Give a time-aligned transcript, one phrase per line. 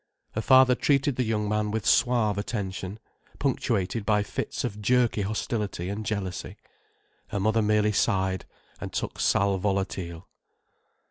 [0.31, 2.97] Her father treated the young man with suave attention,
[3.37, 6.57] punctuated by fits of jerky hostility and jealousy.
[7.27, 8.45] Her mother merely sighed,
[8.79, 10.27] and took sal volatile.